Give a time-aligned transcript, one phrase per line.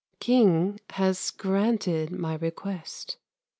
[0.19, 3.17] King has granted my request.